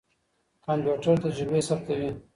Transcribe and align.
کمپيوټر 0.65 1.15
تجربې 1.23 1.61
ثبتوي. 1.67 2.09